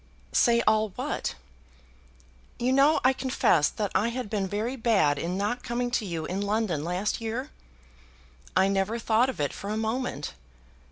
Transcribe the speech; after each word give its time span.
"Say 0.31 0.61
all 0.65 0.89
what?" 0.95 1.35
"You 2.57 2.73
know 2.73 2.99
I 3.03 3.13
confessed 3.13 3.77
that 3.77 3.91
I 3.93 4.07
had 4.07 4.31
been 4.31 4.47
very 4.47 4.75
bad 4.75 5.19
in 5.19 5.37
not 5.37 5.61
coming 5.61 5.91
to 5.91 6.05
you 6.07 6.25
in 6.25 6.41
London 6.41 6.83
last 6.83 7.21
year." 7.21 7.51
"I 8.55 8.67
never 8.67 8.97
thought 8.97 9.29
of 9.29 9.39
it 9.39 9.53
for 9.53 9.69
a 9.69 9.77
moment." 9.77 10.33